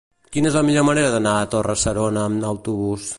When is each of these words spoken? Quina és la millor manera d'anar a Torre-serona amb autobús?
Quina 0.35 0.47
és 0.51 0.55
la 0.59 0.63
millor 0.69 0.85
manera 0.87 1.11
d'anar 1.17 1.35
a 1.41 1.45
Torre-serona 1.53 2.25
amb 2.31 2.51
autobús? 2.55 3.07